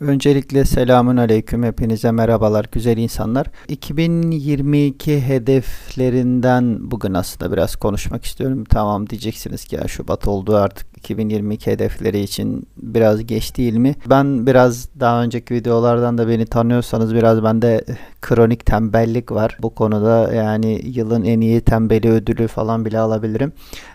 [0.00, 3.46] Öncelikle selamun aleyküm hepinize merhabalar güzel insanlar.
[3.68, 8.64] 2022 hedeflerinden bugün aslında biraz konuşmak istiyorum.
[8.64, 13.94] Tamam diyeceksiniz ki ya Şubat oldu artık 2022 hedefleri için biraz geç değil mi?
[14.06, 17.84] Ben biraz daha önceki videolardan da beni tanıyorsanız biraz bende
[18.20, 19.56] kronik tembellik var.
[19.62, 23.52] Bu konuda yani yılın en iyi tembeli ödülü falan bile alabilirim.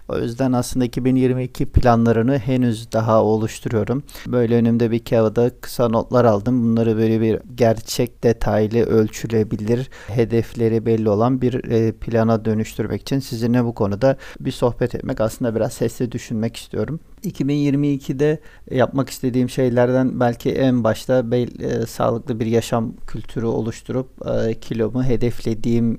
[0.09, 4.03] O yüzden aslında 2022 planlarını henüz daha oluşturuyorum.
[4.27, 6.63] Böyle önümde bir kağıda kısa notlar aldım.
[6.63, 13.65] Bunları böyle bir gerçek detaylı ölçülebilir hedefleri belli olan bir e, plana dönüştürmek için sizinle
[13.65, 16.99] bu konuda bir sohbet etmek aslında biraz sesli düşünmek istiyorum.
[17.23, 18.39] 2022'de
[18.71, 25.03] yapmak istediğim şeylerden belki en başta be, e, sağlıklı bir yaşam kültürü oluşturup e, kilomu
[25.03, 25.97] hedeflediğim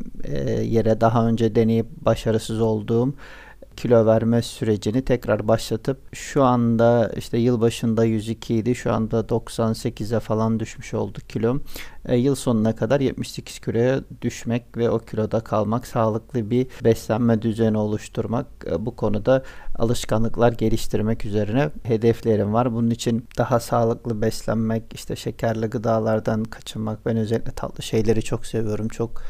[0.62, 3.14] yere daha önce deneyip başarısız olduğum
[3.76, 10.60] kilo verme sürecini tekrar başlatıp şu anda işte yılbaşında 102 idi şu anda 98'e falan
[10.60, 11.62] düşmüş oldu kilom.
[12.04, 17.78] E, yıl sonuna kadar 78 kiloya düşmek ve o kiloda kalmak sağlıklı bir beslenme düzeni
[17.78, 19.42] oluşturmak e, bu konuda
[19.78, 22.74] alışkanlıklar geliştirmek üzerine hedeflerim var.
[22.74, 28.88] Bunun için daha sağlıklı beslenmek işte şekerli gıdalardan kaçınmak ben özellikle tatlı şeyleri çok seviyorum
[28.88, 29.22] çok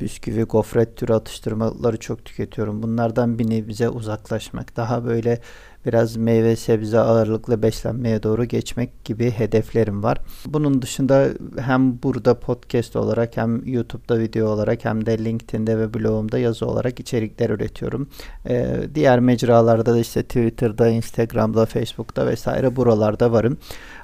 [0.00, 2.82] bisküvi, gofret türü atıştırmaları çok tüketiyorum.
[2.82, 5.40] Bunlardan bir nebze uzaklaşmak, daha böyle
[5.86, 10.18] biraz meyve sebze ağırlıklı beslenmeye doğru geçmek gibi hedeflerim var.
[10.46, 16.38] Bunun dışında hem burada podcast olarak hem YouTube'da video olarak hem de LinkedIn'de ve blogumda
[16.38, 18.08] yazı olarak içerikler üretiyorum.
[18.48, 23.58] Ee, diğer mecralarda da işte Twitter'da, Instagram'da, Facebook'ta vesaire buralarda varım.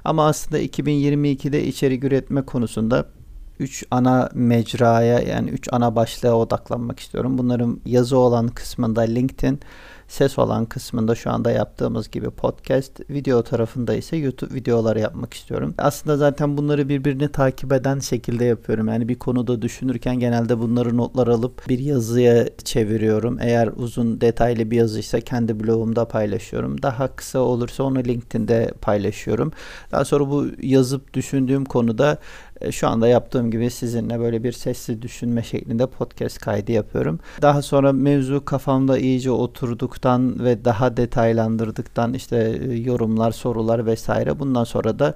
[0.05, 3.07] Ama aslında 2022'de içerik üretme konusunda
[3.59, 7.39] 3 ana mecraya yani 3 ana başlığa odaklanmak istiyorum.
[7.39, 9.61] Bunların yazı olan kısmında LinkedIn,
[10.09, 15.75] ses olan kısmında şu anda yaptığımız gibi podcast, video tarafında ise YouTube videoları yapmak istiyorum.
[15.79, 18.89] Aslında zaten bunları birbirini takip eden şekilde yapıyorum.
[18.89, 23.39] Yani bir konuda düşünürken genelde bunları notlar alıp bir yazıya çeviriyorum.
[23.41, 26.83] Eğer uzun detaylı bir yazıysa kendi blogumda paylaşıyorum.
[26.83, 29.53] Daha kısa olursa onu LinkedIn'de paylaşıyorum.
[29.93, 32.19] Daha sonra bu yazıp düşündüğüm konuda
[32.71, 37.21] şu anda yaptığım gibi sizinle böyle bir sesli düşünme şeklinde podcast kaydı yapıyorum.
[37.43, 44.65] Daha sonra mevzu kafamda iyice oturduktan ve daha detaylandırdıktan işte e, yorumlar, sorular vesaire bundan
[44.65, 45.15] sonra da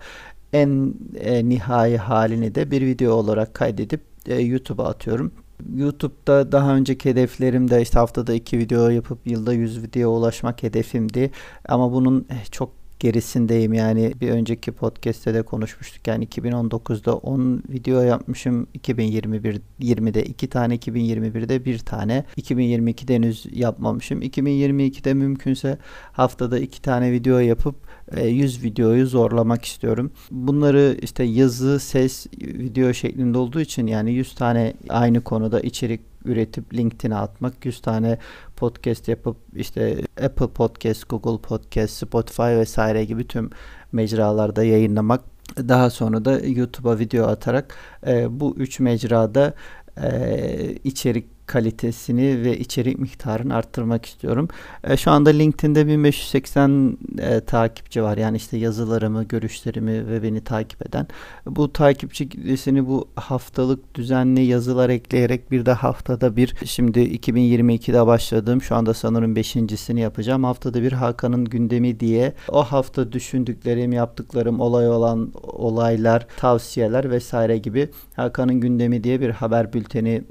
[0.52, 5.32] en e, nihai halini de bir video olarak kaydedip e, YouTube'a atıyorum.
[5.74, 11.30] YouTube'da daha önceki hedeflerimde işte haftada iki video yapıp yılda 100 video ulaşmak hedefimdi.
[11.68, 13.72] Ama bunun çok gerisindeyim.
[13.72, 16.06] Yani bir önceki podcast'te de konuşmuştuk.
[16.06, 18.66] Yani 2019'da 10 video yapmışım.
[18.74, 22.24] 2021 20'de 2 tane 2021'de 1 tane.
[22.36, 24.22] 2022'de henüz yapmamışım.
[24.22, 25.78] 2022'de mümkünse
[26.12, 27.76] haftada 2 tane video yapıp
[28.24, 30.10] 100 e, videoyu zorlamak istiyorum.
[30.30, 36.74] Bunları işte yazı, ses, video şeklinde olduğu için yani 100 tane aynı konuda içerik üretip
[36.74, 38.18] LinkedIn'e atmak, 100 tane
[38.58, 43.50] podcast yapıp işte Apple Podcast, Google Podcast, Spotify vesaire gibi tüm
[43.92, 45.20] mecralarda yayınlamak.
[45.58, 47.74] Daha sonra da YouTube'a video atarak
[48.06, 49.54] e, bu üç mecrada
[50.02, 54.48] e, içerik kalitesini ve içerik miktarını arttırmak istiyorum.
[54.84, 58.16] E, şu anda LinkedIn'de 1580 e, takipçi var.
[58.16, 61.06] Yani işte yazılarımı, görüşlerimi ve beni takip eden.
[61.46, 68.62] Bu takipçi kitlesini bu haftalık düzenli yazılar ekleyerek bir de haftada bir şimdi 2022'de başladığım
[68.62, 70.44] şu anda sanırım beşincisini yapacağım.
[70.44, 77.90] Haftada bir Hakan'ın gündemi diye o hafta düşündüklerim, yaptıklarım, olay olan olaylar, tavsiyeler vesaire gibi
[78.16, 80.22] Hakan'ın gündemi diye bir haber bülteni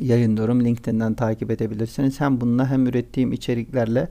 [0.00, 0.64] yayınlıyorum.
[0.64, 2.20] LinkedIn'den takip edebilirsiniz.
[2.20, 4.08] Hem bununla hem ürettiğim içeriklerle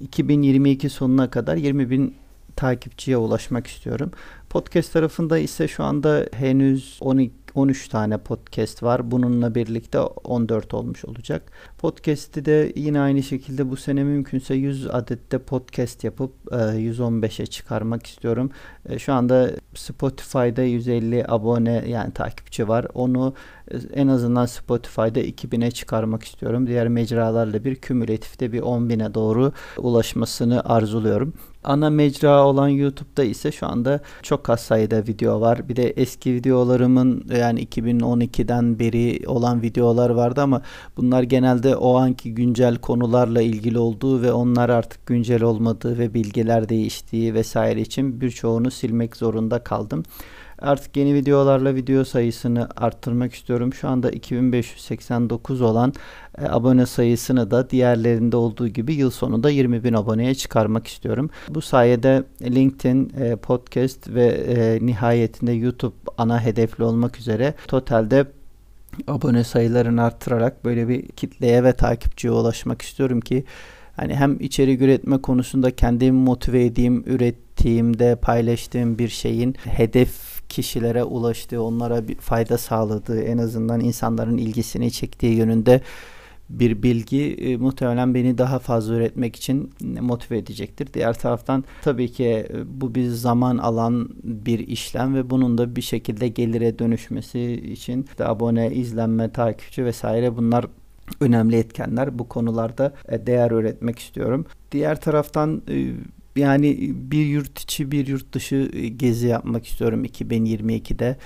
[0.00, 2.14] 2022 sonuna kadar 20 bin
[2.56, 4.10] takipçiye ulaşmak istiyorum.
[4.50, 9.10] Podcast tarafında ise şu anda henüz 12 13 tane podcast var.
[9.10, 11.52] Bununla birlikte 14 olmuş olacak.
[11.82, 18.50] Podcast'i de yine aynı şekilde bu sene mümkünse 100 adette podcast yapıp 115'e çıkarmak istiyorum.
[18.88, 22.86] E, şu anda Spotify'da 150 abone yani takipçi var.
[22.94, 23.34] Onu
[23.70, 26.66] e, en azından Spotify'da 2000'e çıkarmak istiyorum.
[26.66, 31.34] Diğer mecralarla bir kümülatifte bir 10.000'e doğru ulaşmasını arzuluyorum.
[31.64, 35.68] Ana mecra olan YouTube'da ise şu anda çok az sayıda video var.
[35.68, 40.62] Bir de eski videolarımın yani 2012'den beri olan videolar vardı ama
[40.96, 46.68] bunlar genelde o anki güncel konularla ilgili olduğu ve onlar artık güncel olmadığı ve bilgiler
[46.68, 50.02] değiştiği vesaire için birçoğunu silmek zorunda kaldım.
[50.62, 53.74] Artık yeni videolarla video sayısını arttırmak istiyorum.
[53.74, 55.92] Şu anda 2589 olan
[56.38, 61.30] e, abone sayısını da diğerlerinde olduğu gibi yıl sonunda 20 bin aboneye çıkarmak istiyorum.
[61.48, 68.26] Bu sayede LinkedIn, e, podcast ve e, nihayetinde YouTube ana hedefli olmak üzere totalde
[69.06, 73.44] abone sayılarını arttırarak böyle bir kitleye ve takipçiye ulaşmak istiyorum ki
[73.96, 81.62] hani hem içerik üretme konusunda kendimi motive edeyim, ürettiğimde paylaştığım bir şeyin hedef kişilere ulaştığı,
[81.62, 85.80] onlara bir fayda sağladığı, en azından insanların ilgisini çektiği yönünde
[86.50, 90.88] bir bilgi e, muhtemelen beni daha fazla üretmek için motive edecektir.
[90.94, 95.82] Diğer taraftan tabii ki e, bu bir zaman alan bir işlem ve bunun da bir
[95.82, 100.66] şekilde gelire dönüşmesi için işte abone, izlenme, takipçi vesaire bunlar
[101.20, 102.18] önemli etkenler.
[102.18, 104.46] Bu konularda e, değer üretmek istiyorum.
[104.72, 105.92] Diğer taraftan e,
[106.36, 111.16] yani bir yurt içi bir yurt dışı e, gezi yapmak istiyorum 2022'de.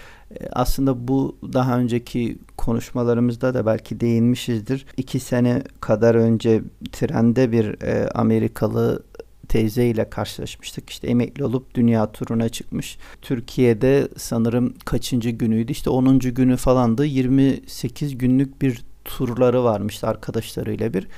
[0.53, 4.87] Aslında bu daha önceki konuşmalarımızda da belki değinmişizdir.
[4.97, 6.63] İki sene kadar önce
[6.93, 7.77] trende bir
[8.15, 9.03] Amerikalı
[9.49, 10.91] teyze ile karşılaşmıştık.
[10.91, 12.99] İşte emekli olup dünya turuna çıkmış.
[13.23, 15.73] Türkiye'de sanırım kaçıncı günüydü?
[15.73, 16.19] İşte 10.
[16.19, 17.05] günü falandı.
[17.05, 21.09] 28 günlük bir turları varmış arkadaşlarıyla bir.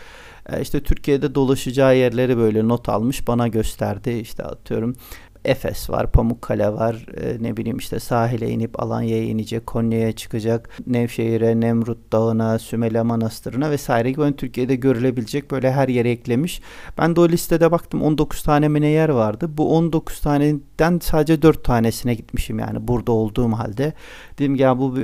[0.48, 4.10] E, işte Türkiye'de dolaşacağı yerleri böyle not almış bana gösterdi.
[4.10, 4.96] İşte atıyorum
[5.44, 11.60] Efes var, Pamukkale var, e, ne bileyim işte sahile inip Alanya'ya inecek, Konya'ya çıkacak, Nevşehir'e,
[11.60, 16.60] Nemrut Dağı'na, Sümele Manastırı'na vesaire gibi Türkiye'de görülebilecek böyle her yere eklemiş.
[16.98, 19.50] Ben de o listede baktım 19 tane mi ne yer vardı.
[19.50, 23.92] Bu 19 taneden sadece 4 tanesine gitmişim yani burada olduğum halde.
[24.38, 24.96] Dedim ya bu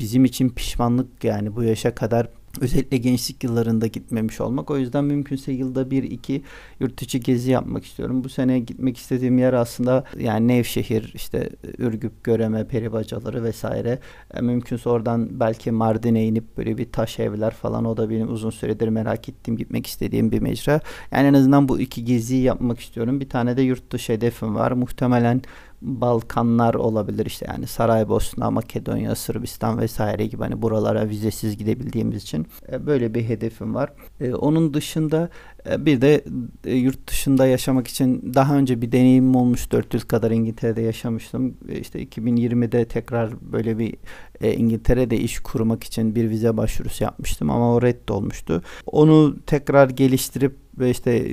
[0.00, 2.28] bizim için pişmanlık yani bu yaşa kadar
[2.60, 4.70] Özellikle gençlik yıllarında gitmemiş olmak.
[4.70, 6.42] O yüzden mümkünse yılda bir iki
[6.80, 8.24] yurt içi gezi yapmak istiyorum.
[8.24, 13.98] Bu sene gitmek istediğim yer aslında yani Nevşehir, işte Ürgüp, Göreme, Peribacaları vesaire.
[14.34, 18.50] E, mümkünse oradan belki Mardin'e inip böyle bir taş evler falan o da benim uzun
[18.50, 20.80] süredir merak ettiğim, gitmek istediğim bir mecra.
[21.12, 23.20] Yani en azından bu iki geziyi yapmak istiyorum.
[23.20, 24.72] Bir tane de yurt dışı hedefim var.
[24.72, 25.42] Muhtemelen
[25.82, 32.86] Balkanlar olabilir işte yani Saraybosna, Makedonya, Sırbistan vesaire gibi hani buralara vizesiz gidebildiğimiz için e,
[32.86, 33.92] böyle bir hedefim var.
[34.20, 35.28] E, onun dışında
[35.70, 36.24] e, bir de
[36.70, 41.54] yurt dışında yaşamak için daha önce bir deneyimim olmuş 400 kadar İngiltere'de yaşamıştım.
[41.80, 43.94] İşte 2020'de tekrar böyle bir
[44.42, 48.62] İngiltere'de iş kurmak için bir vize başvurusu yapmıştım ama o reddolmuştu.
[48.86, 51.26] Onu tekrar geliştirip ve işte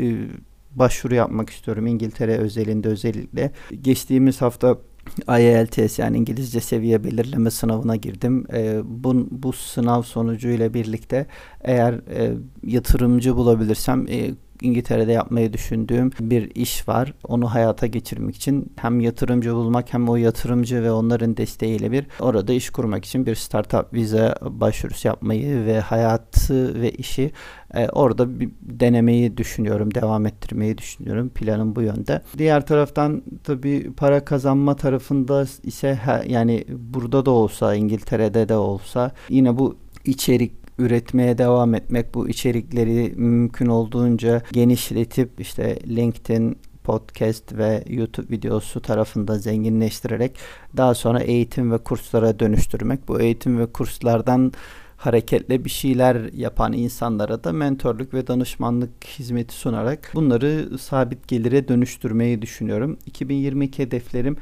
[0.72, 3.52] başvuru yapmak istiyorum İngiltere özelinde özellikle.
[3.82, 4.78] Geçtiğimiz hafta
[5.40, 8.46] IELTS yani İngilizce seviye belirleme sınavına girdim.
[8.54, 11.26] E, bu, bu sınav sonucuyla birlikte
[11.62, 12.34] eğer e,
[12.64, 17.14] yatırımcı bulabilirsem e, İngiltere'de yapmayı düşündüğüm bir iş var.
[17.28, 22.54] Onu hayata geçirmek için hem yatırımcı bulmak hem o yatırımcı ve onların desteğiyle bir orada
[22.54, 27.32] iş kurmak için bir startup vize başvurusu yapmayı ve hayatı ve işi
[27.74, 31.30] e, orada bir denemeyi düşünüyorum, devam ettirmeyi düşünüyorum.
[31.30, 32.22] Planım bu yönde.
[32.38, 39.58] Diğer taraftan tabii para kazanma tarafında ise yani burada da olsa, İngiltere'de de olsa yine
[39.58, 48.30] bu içerik üretmeye devam etmek, bu içerikleri mümkün olduğunca genişletip işte LinkedIn, podcast ve YouTube
[48.30, 50.38] videosu tarafında zenginleştirerek
[50.78, 53.08] daha sonra eğitim ve kurslara dönüştürmek.
[53.08, 54.54] Bu eğitim ve kurslardan
[54.98, 62.42] hareketle bir şeyler yapan insanlara da mentorluk ve danışmanlık hizmeti sunarak bunları sabit gelire dönüştürmeyi
[62.42, 62.98] düşünüyorum.
[63.06, 64.38] 2022 hedeflerim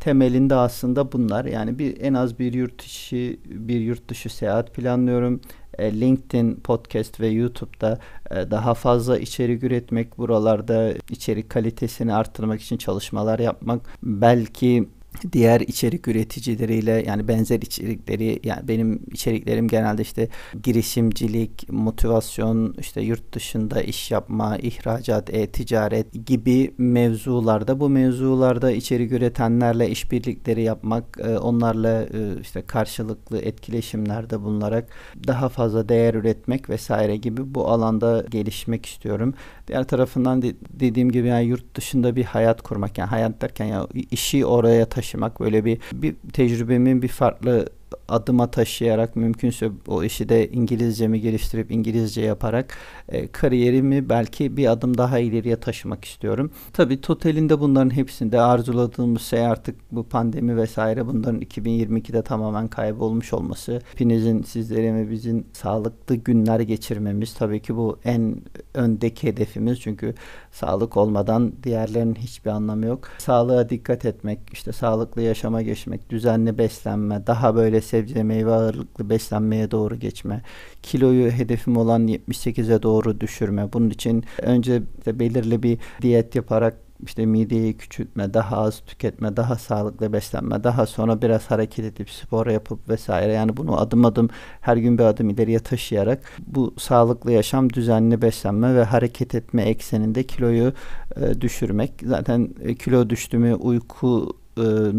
[0.00, 1.44] temelinde aslında bunlar.
[1.44, 5.40] Yani bir en az bir yurt içi bir yurt dışı seyahat planlıyorum.
[5.78, 7.98] E, LinkedIn, podcast ve YouTube'da
[8.30, 14.88] e, daha fazla içerik üretmek, buralarda içerik kalitesini arttırmak için çalışmalar yapmak, belki
[15.32, 20.28] diğer içerik üreticileriyle yani benzer içerikleri yani benim içeriklerim genelde işte
[20.62, 29.90] girişimcilik, motivasyon, işte yurt dışında iş yapma, ihracat, e-ticaret gibi mevzularda bu mevzularda içerik üretenlerle
[29.90, 34.88] işbirlikleri yapmak, e, onlarla e, işte karşılıklı etkileşimlerde bulunarak
[35.26, 39.34] daha fazla değer üretmek vesaire gibi bu alanda gelişmek istiyorum.
[39.68, 43.86] Diğer tarafından de, dediğim gibi yani yurt dışında bir hayat kurmak yani hayat derken ya
[44.10, 45.01] işi oraya taşımak
[45.40, 47.68] böyle bir bir tecrübemin bir farklı
[48.12, 52.74] adıma taşıyarak mümkünse o işi de İngilizcemi geliştirip İngilizce yaparak
[53.08, 56.50] e, kariyerimi belki bir adım daha ileriye taşımak istiyorum.
[56.72, 63.80] Tabii totalinde bunların hepsinde arzuladığımız şey artık bu pandemi vesaire bunların 2022'de tamamen kaybolmuş olması.
[63.92, 68.36] Hepinizin sizlerin ve bizim sağlıklı günler geçirmemiz tabii ki bu en
[68.74, 70.14] öndeki hedefimiz çünkü
[70.52, 73.08] sağlık olmadan diğerlerinin hiçbir anlamı yok.
[73.18, 79.70] Sağlığa dikkat etmek, işte sağlıklı yaşama geçmek, düzenli beslenme, daha böyle sebze meyve ağırlıklı beslenmeye
[79.70, 80.42] doğru geçme,
[80.82, 83.72] kiloyu hedefim olan 78'e doğru düşürme.
[83.72, 86.74] Bunun için önce belirli bir diyet yaparak
[87.06, 92.46] işte mideyi küçültme, daha az tüketme, daha sağlıklı beslenme, daha sonra biraz hareket edip spor
[92.46, 93.32] yapıp vesaire.
[93.32, 94.28] Yani bunu adım adım
[94.60, 100.22] her gün bir adım ileriye taşıyarak bu sağlıklı yaşam, düzenli beslenme ve hareket etme ekseninde
[100.22, 100.72] kiloyu
[101.16, 101.92] e, düşürmek.
[102.06, 104.41] Zaten e, kilo düştüğümü uyku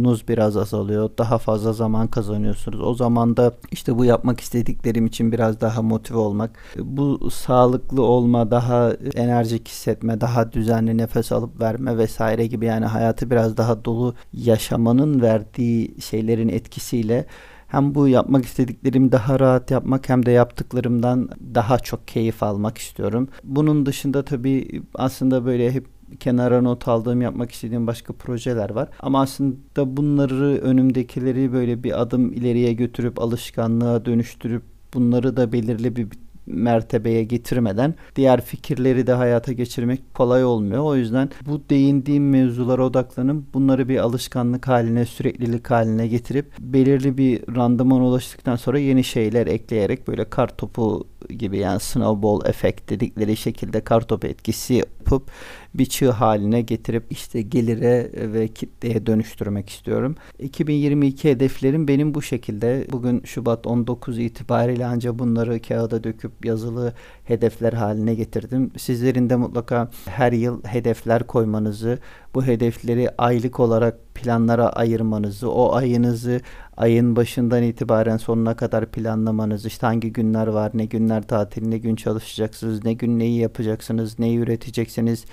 [0.04, 1.10] nuz biraz azalıyor.
[1.18, 2.82] Daha fazla zaman kazanıyorsunuz.
[2.82, 8.52] O zaman da işte bu yapmak istediklerim için biraz daha motive olmak, bu sağlıklı olma,
[8.52, 14.16] daha enerjik hissetme, daha düzenli nefes alıp verme vesaire gibi yani hayatı biraz daha dolu
[14.34, 17.26] yaşamanın verdiği şeylerin etkisiyle
[17.74, 23.28] hem bu yapmak istediklerimi daha rahat yapmak hem de yaptıklarımdan daha çok keyif almak istiyorum.
[23.44, 25.88] Bunun dışında tabii aslında böyle hep
[26.20, 28.90] kenara not aldığım yapmak istediğim başka projeler var.
[29.00, 36.08] Ama aslında bunları önümdekileri böyle bir adım ileriye götürüp alışkanlığa dönüştürüp bunları da belirli bir
[36.46, 40.84] mertebeye getirmeden diğer fikirleri de hayata geçirmek kolay olmuyor.
[40.84, 47.56] O yüzden bu değindiğim mevzulara odaklanıp bunları bir alışkanlık haline, süreklilik haline getirip belirli bir
[47.56, 53.82] randıman ulaştıktan sonra yeni şeyler ekleyerek böyle kar topu gibi yani snowball efekt dedikleri şekilde
[53.82, 55.32] kar topu etkisi yapıp
[55.74, 60.16] bir çığ haline getirip işte gelire ve kitleye dönüştürmek istiyorum.
[60.40, 62.88] 2022 hedeflerim benim bu şekilde.
[62.92, 68.72] Bugün Şubat 19 itibariyle ancak bunları kağıda döküp yazılı hedefler haline getirdim.
[68.78, 72.00] Sizlerin de mutlaka her yıl hedefler koymanızı,
[72.36, 76.42] bu hedefleri aylık olarak planlara ayırmanızı, o ayınızı
[76.78, 81.96] ayın başından itibaren sonuna kadar planlamanız, işte hangi günler var, ne günler tatil, ne gün
[81.96, 85.26] çalışacaksınız, ne gün neyi yapacaksınız, neyi üreteceksiniz,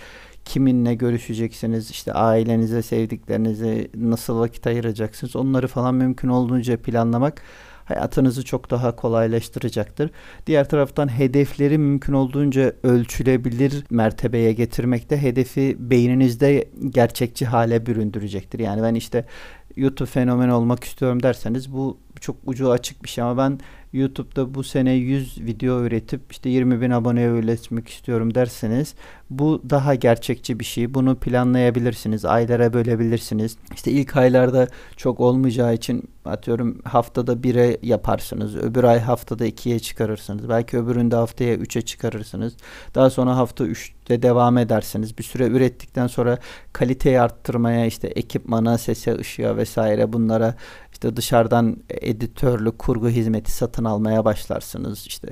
[0.45, 7.43] kiminle görüşeceksiniz, işte ailenize, sevdiklerinize nasıl vakit ayıracaksınız, onları falan mümkün olduğunca planlamak
[7.91, 10.11] hayatınızı çok daha kolaylaştıracaktır.
[10.47, 18.59] Diğer taraftan hedefleri mümkün olduğunca ölçülebilir mertebeye getirmek de hedefi beyninizde gerçekçi hale büründürecektir.
[18.59, 19.25] Yani ben işte
[19.77, 23.61] YouTube fenomen olmak istiyorum derseniz bu çok ucu açık bir şey ama ben
[23.93, 28.95] YouTube'da bu sene 100 video üretip işte 20 bin aboneye üretmek istiyorum derseniz
[29.31, 30.95] bu daha gerçekçi bir şey.
[30.95, 32.25] Bunu planlayabilirsiniz.
[32.25, 33.57] Aylara bölebilirsiniz.
[33.75, 38.57] İşte ilk aylarda çok olmayacağı için atıyorum haftada 1'e yaparsınız.
[38.57, 40.49] Öbür ay haftada 2'ye çıkarırsınız.
[40.49, 42.57] Belki öbüründe haftaya 3'e çıkarırsınız.
[42.95, 45.19] Daha sonra hafta 3'te devam edersiniz.
[45.19, 46.39] Bir süre ürettikten sonra
[46.73, 50.55] kaliteyi arttırmaya işte ekipmana, sese, ışığa vesaire bunlara
[51.01, 55.07] işte dışarıdan editörlü kurgu hizmeti satın almaya başlarsınız.
[55.07, 55.29] İşte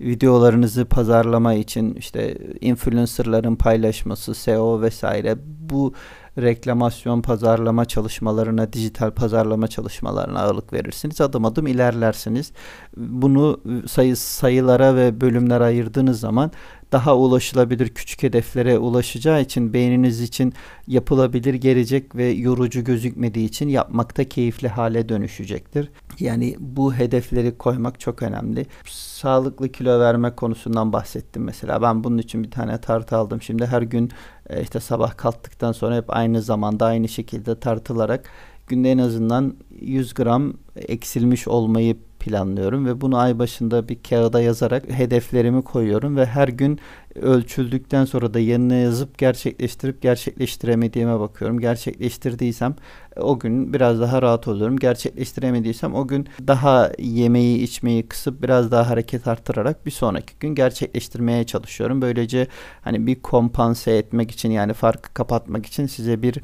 [0.00, 5.36] videolarınızı pazarlama için işte influencerların paylaşması, SEO vesaire
[5.70, 5.94] bu
[6.38, 11.20] reklamasyon pazarlama çalışmalarına, dijital pazarlama çalışmalarına ağırlık verirsiniz.
[11.20, 12.52] Adım adım ilerlersiniz.
[12.96, 16.50] Bunu sayı sayılara ve bölümlere ayırdığınız zaman
[16.92, 20.52] daha ulaşılabilir küçük hedeflere ulaşacağı için beyniniz için
[20.86, 25.90] yapılabilir gelecek ve yorucu gözükmediği için yapmakta keyifli hale dönüşecektir.
[26.18, 28.66] Yani bu hedefleri koymak çok önemli.
[28.88, 31.82] Sağlıklı kilo verme konusundan bahsettim mesela.
[31.82, 33.42] Ben bunun için bir tane tartı aldım.
[33.42, 34.10] Şimdi her gün
[34.50, 38.30] e, işte sabah kalktıktan sonra hep aynı zamanda aynı şekilde tartılarak
[38.68, 44.90] günde en azından 100 gram eksilmiş olmayı planlıyorum ve bunu ay başında bir kağıda yazarak
[44.90, 46.80] hedeflerimi koyuyorum ve her gün
[47.14, 51.60] ölçüldükten sonra da yanına yazıp gerçekleştirip gerçekleştiremediğime bakıyorum.
[51.60, 52.74] Gerçekleştirdiysem
[53.16, 54.76] o gün biraz daha rahat oluyorum.
[54.76, 61.44] Gerçekleştiremediysem o gün daha yemeği içmeyi kısıp biraz daha hareket arttırarak bir sonraki gün gerçekleştirmeye
[61.44, 62.02] çalışıyorum.
[62.02, 62.46] Böylece
[62.80, 66.40] hani bir kompanse etmek için yani farkı kapatmak için size bir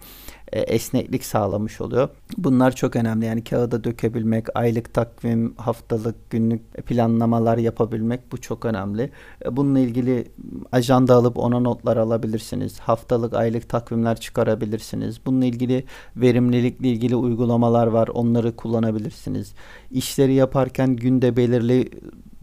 [0.53, 2.09] e, esneklik sağlamış oluyor.
[2.39, 3.27] Bunlar çok önemli.
[3.27, 9.11] Yani kağıda dökebilmek, aylık takvim, haftalık, günlük planlamalar yapabilmek bu çok önemli.
[9.45, 10.29] E, bununla ilgili
[10.73, 12.79] ajanda alıp ona notlar alabilirsiniz.
[12.79, 15.21] Haftalık, aylık takvimler çıkarabilirsiniz.
[15.27, 15.85] Bununla ilgili
[16.17, 18.09] verimlilikle ilgili uygulamalar var.
[18.09, 19.55] Onları kullanabilirsiniz.
[19.91, 21.91] İşleri yaparken günde belirli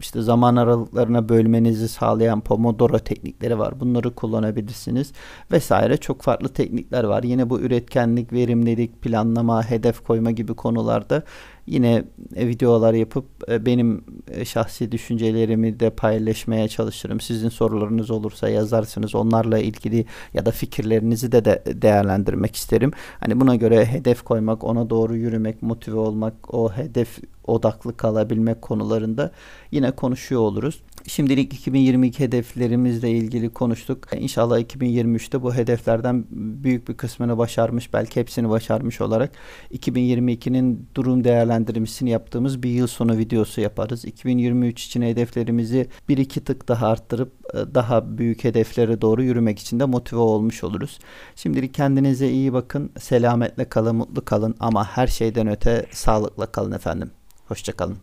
[0.02, 3.80] işte zaman aralıklarına bölmenizi sağlayan Pomodoro teknikleri var.
[3.80, 5.12] Bunları kullanabilirsiniz
[5.52, 5.96] vesaire.
[5.96, 7.22] Çok farklı teknikler var.
[7.22, 11.22] Yine bu üretkenlik, verimlilik, planlama, hedef koyma gibi konularda
[11.66, 12.04] yine
[12.36, 17.20] e, videolar yapıp e, benim e, şahsi düşüncelerimi de paylaşmaya çalışırım.
[17.20, 19.14] Sizin sorularınız olursa yazarsınız.
[19.14, 20.04] Onlarla ilgili
[20.34, 22.92] ya da fikirlerinizi de, de değerlendirmek isterim.
[23.20, 29.32] Hani buna göre hedef koymak, ona doğru yürümek, motive olmak, o hedef odaklı kalabilmek konularında
[29.70, 30.82] yine konuşuyor oluruz.
[31.06, 33.98] Şimdilik 2022 hedeflerimizle ilgili konuştuk.
[34.16, 39.32] İnşallah 2023'te bu hedeflerden büyük bir kısmını başarmış, belki hepsini başarmış olarak
[39.72, 44.04] 2022'nin durum değerlendirmesini yaptığımız bir yıl sonu videosu yaparız.
[44.04, 49.80] 2023 için hedeflerimizi bir iki tık daha arttırıp e, daha büyük hedeflere doğru yürümek için
[49.80, 50.98] de motive olmuş oluruz.
[51.36, 57.10] Şimdilik kendinize iyi bakın, selametle kalın, mutlu kalın ama her şeyden öte sağlıkla kalın efendim.
[57.52, 57.98] Hoşçakalın.